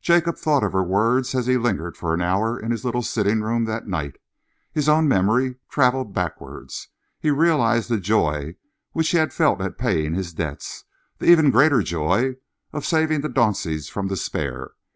Jacob 0.00 0.36
thought 0.36 0.64
of 0.64 0.72
her 0.72 0.82
words 0.82 1.32
as 1.32 1.46
he 1.46 1.56
lingered 1.56 1.96
for 1.96 2.12
an 2.12 2.20
hour 2.20 2.58
in 2.58 2.72
his 2.72 2.84
little 2.84 3.04
sitting 3.04 3.40
room 3.40 3.66
that 3.66 3.86
night. 3.86 4.16
His 4.72 4.88
own 4.88 5.06
memory 5.06 5.60
travelled 5.68 6.12
backwards. 6.12 6.88
He 7.20 7.30
realised 7.30 7.88
the 7.88 7.98
joy 8.00 8.56
which 8.94 9.10
he 9.10 9.18
had 9.18 9.32
felt 9.32 9.60
at 9.60 9.78
paying 9.78 10.14
his 10.14 10.34
debts, 10.34 10.82
the 11.18 11.26
even 11.30 11.52
greater 11.52 11.82
joy 11.82 12.34
of 12.72 12.84
saving 12.84 13.20
the 13.20 13.28
Daunceys 13.28 13.88
from 13.88 14.08
despair. 14.08 14.72